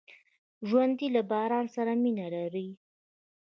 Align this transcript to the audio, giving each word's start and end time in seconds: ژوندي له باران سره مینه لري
ژوندي 0.67 1.07
له 1.15 1.21
باران 1.31 1.65
سره 1.75 1.91
مینه 2.03 2.27
لري 2.35 2.67